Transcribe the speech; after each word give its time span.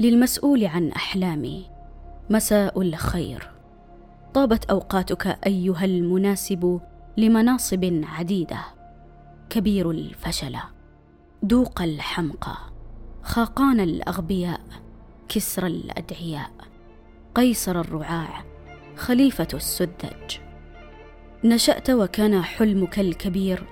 للمسؤول 0.00 0.64
عن 0.64 0.88
أحلامي. 0.88 1.70
مساء 2.30 2.82
الخير. 2.82 3.50
طابت 4.34 4.64
أوقاتك 4.64 5.38
أيها 5.46 5.84
المناسب 5.84 6.80
لمناصب 7.16 8.02
عديدة. 8.04 8.58
كبير 9.50 9.90
الفشل. 9.90 10.56
دوق 11.42 11.82
الحمقى. 11.82 12.56
خاقان 13.22 13.80
الأغبياء. 13.80 14.60
كسر 15.28 15.66
الأدعياء. 15.66 16.50
قيصر 17.34 17.80
الرعاع. 17.80 18.44
خليفة 18.96 19.48
السذج. 19.54 20.38
نشأت 21.44 21.90
وكان 21.90 22.42
حلمك 22.42 22.98
الكبير 22.98 23.64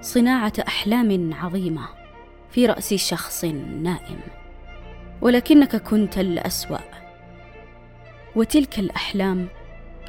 صناعة 0.00 0.52
أحلام 0.68 1.34
عظيمة 1.34 1.88
في 2.50 2.66
رأس 2.66 2.94
شخص 2.94 3.44
نائم. 3.44 4.20
ولكنك 5.22 5.76
كنت 5.76 6.18
الأسوأ. 6.18 6.78
وتلك 8.36 8.78
الأحلام 8.78 9.48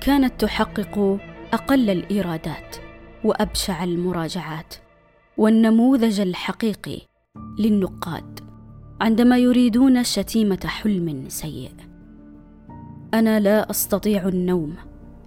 كانت 0.02 0.42
تحقق 0.42 1.20
أقل 1.54 1.90
الإيرادات 1.90 2.76
وأبشع 3.24 3.84
المراجعات 3.84 4.76
والنموذج 5.38 6.20
الحقيقي 6.20 7.02
للنقاد 7.60 8.40
عندما 9.02 9.38
يريدون 9.38 10.04
شتيمة 10.04 10.60
حلم 10.66 11.26
سيء. 11.28 11.72
أنا 13.14 13.40
لا 13.40 13.70
أستطيع 13.70 14.28
النوم 14.28 14.76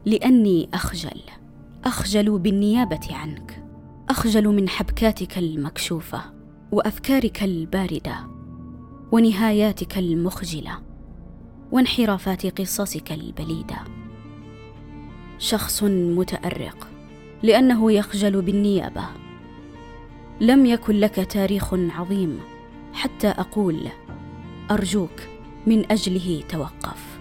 لأني 0.05 0.69
أخجل. 0.75 1.21
أخجل 1.85 2.39
بالنيابة 2.39 3.09
عنك. 3.11 3.65
أخجل 4.09 4.49
من 4.49 4.69
حبكاتك 4.69 5.39
المكشوفة 5.39 6.23
وأفكارك 6.73 7.43
الباردة. 7.43 8.32
ونهاياتك 9.13 9.99
المخجلة 9.99 10.79
وانحرافات 11.73 12.61
قصصك 12.61 13.13
البليدة. 13.13 13.77
شخص 15.39 15.83
متأرق 15.85 16.89
لأنه 17.43 17.93
يخجل 17.93 18.43
بالنيابة. 18.43 19.05
لم 20.41 20.67
يكن 20.67 20.95
لك 20.95 21.15
تاريخ 21.15 21.75
عظيم 21.75 22.41
حتى 22.93 23.29
أقول 23.29 23.89
أرجوك 24.71 25.21
من 25.67 25.93
أجله 25.93 26.43
توقف. 26.49 27.19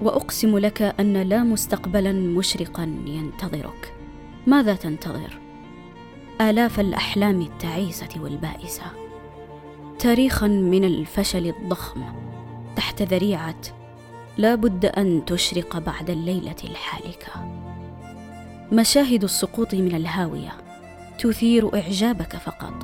وأقسم 0.00 0.58
لك 0.58 0.82
أن 0.82 1.22
لا 1.22 1.42
مستقبلا 1.42 2.12
مشرقا 2.12 2.96
ينتظرك. 3.06 3.94
ماذا 4.46 4.74
تنتظر؟ 4.74 5.38
آلاف 6.40 6.80
الأحلام 6.80 7.40
التعيسة 7.40 8.08
والبائسة. 8.22 9.03
تاريخا 10.04 10.46
من 10.46 10.84
الفشل 10.84 11.46
الضخم 11.46 12.02
تحت 12.76 13.02
ذريعة 13.02 13.60
لا 14.38 14.54
بد 14.54 14.86
أن 14.86 15.24
تشرق 15.24 15.78
بعد 15.78 16.10
الليلة 16.10 16.56
الحالكة. 16.64 17.32
مشاهد 18.72 19.24
السقوط 19.24 19.74
من 19.74 19.94
الهاوية 19.94 20.52
تثير 21.18 21.74
إعجابك 21.74 22.36
فقط 22.36 22.74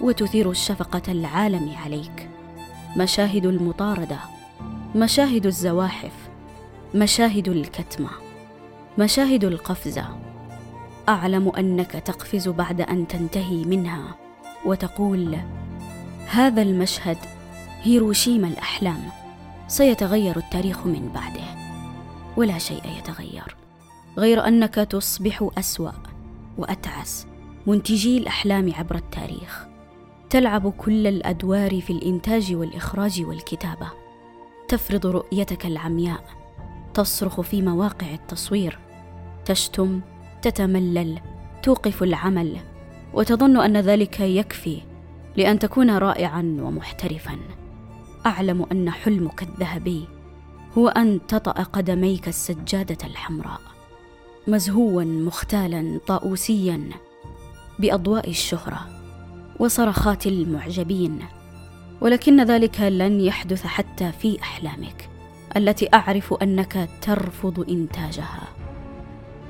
وتثير 0.00 0.50
الشفقة 0.50 1.12
العالم 1.12 1.74
عليك. 1.84 2.28
مشاهد 2.96 3.46
المطاردة 3.46 4.18
مشاهد 4.94 5.46
الزواحف 5.46 6.14
مشاهد 6.94 7.48
الكتمة 7.48 8.10
مشاهد 8.98 9.44
القفزة. 9.44 10.06
أعلم 11.08 11.52
أنك 11.58 11.90
تقفز 11.90 12.48
بعد 12.48 12.80
أن 12.80 13.08
تنتهي 13.08 13.64
منها 13.64 14.14
وتقول 14.66 15.38
هذا 16.32 16.62
المشهد 16.62 17.18
هيروشيما 17.82 18.48
الأحلام. 18.48 19.00
سيتغير 19.68 20.36
التاريخ 20.36 20.86
من 20.86 21.10
بعده. 21.14 21.44
ولا 22.36 22.58
شيء 22.58 22.82
يتغير. 22.98 23.56
غير 24.18 24.48
أنك 24.48 24.74
تصبح 24.74 25.48
أسوأ 25.58 25.92
وأتعس. 26.58 27.26
منتجي 27.66 28.18
الأحلام 28.18 28.72
عبر 28.74 28.96
التاريخ. 28.96 29.66
تلعب 30.30 30.72
كل 30.72 31.06
الأدوار 31.06 31.80
في 31.80 31.92
الإنتاج 31.92 32.54
والإخراج 32.54 33.22
والكتابة. 33.22 33.90
تفرض 34.68 35.06
رؤيتك 35.06 35.66
العمياء. 35.66 36.24
تصرخ 36.94 37.40
في 37.40 37.62
مواقع 37.62 38.14
التصوير. 38.14 38.78
تشتم. 39.44 40.00
تتملل. 40.42 41.20
توقف 41.62 42.02
العمل. 42.02 42.56
وتظن 43.14 43.56
أن 43.56 43.76
ذلك 43.76 44.20
يكفي. 44.20 44.91
لأن 45.36 45.58
تكون 45.58 45.90
رائعا 45.90 46.56
ومحترفا. 46.60 47.38
أعلم 48.26 48.66
أن 48.72 48.90
حلمك 48.90 49.42
الذهبي 49.42 50.08
هو 50.78 50.88
أن 50.88 51.20
تطأ 51.28 51.62
قدميك 51.62 52.28
السجادة 52.28 53.06
الحمراء 53.06 53.60
مزهوا 54.48 55.04
مختالا 55.04 56.00
طاووسيا 56.06 56.90
بأضواء 57.78 58.30
الشهرة 58.30 58.86
وصرخات 59.58 60.26
المعجبين 60.26 61.18
ولكن 62.00 62.44
ذلك 62.44 62.80
لن 62.80 63.20
يحدث 63.20 63.66
حتى 63.66 64.12
في 64.12 64.40
أحلامك 64.42 65.08
التي 65.56 65.88
أعرف 65.94 66.34
أنك 66.34 66.88
ترفض 67.02 67.70
إنتاجها. 67.70 68.48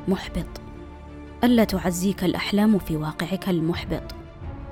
محبط 0.09 0.60
ألا 1.44 1.65
تعزيك 1.65 2.25
الأحلام 2.25 2.78
في 2.78 2.97
واقعك 2.97 3.48
المحبط. 3.48 4.22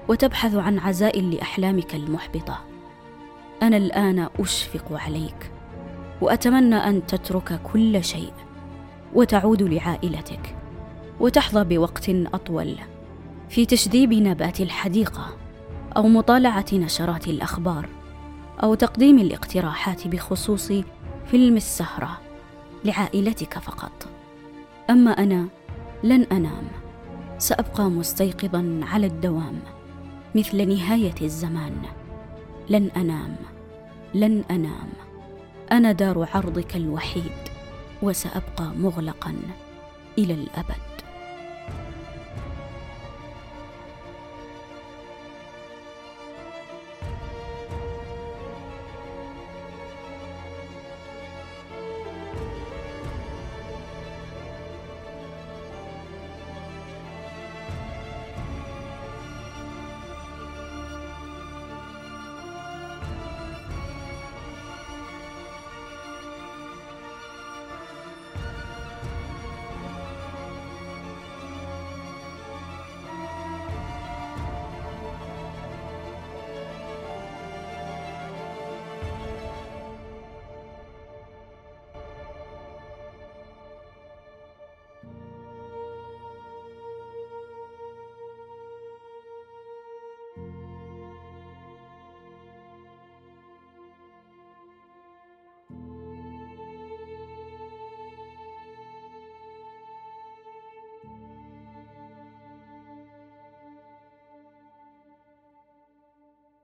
وتبحث 0.08 0.54
عن 0.54 0.78
عزاء 0.78 1.20
لأحلامك 1.20 1.94
المحبطة. 1.94 2.64
أنا 3.62 3.76
الآن 3.76 4.28
أشفق 4.38 4.92
عليك 4.92 5.50
وأتمنى 6.20 6.76
أن 6.76 7.06
تترك 7.06 7.60
كل 7.72 8.04
شيء 8.04 8.32
وتعود 9.14 9.62
لعائلتك 9.62 10.56
وتحظى 11.20 11.64
بوقت 11.64 12.08
أطول 12.08 12.76
في 13.48 13.66
تشذيب 13.66 14.12
نبات 14.12 14.60
الحديقة 14.60 15.36
أو 15.96 16.08
مطالعة 16.08 16.66
نشرات 16.72 17.28
الأخبار 17.28 17.88
أو 18.62 18.74
تقديم 18.74 19.18
الاقتراحات 19.18 20.08
بخصوص 20.08 20.72
فيلم 21.26 21.56
السهرة 21.56 22.20
لعائلتك 22.84 23.58
فقط. 23.58 24.08
أما 24.90 25.10
أنا 25.10 25.46
لن 26.04 26.26
أنام. 26.32 26.68
سأبقى 27.38 27.90
مستيقظا 27.90 28.80
على 28.82 29.06
الدوام. 29.06 29.60
مثل 30.34 30.68
نهاية 30.68 31.14
الزمان. 31.22 31.82
لن 32.70 32.90
أنام 32.96 33.36
لن 34.14 34.44
أنام. 34.50 34.88
أنا 35.72 35.92
دار 35.92 36.28
عرضك 36.34 36.76
الوحيد 36.76 37.32
وسأبقى 38.02 38.72
مغلقا 38.76 39.34
إلى 40.18 40.34
الأبد. 40.34 40.89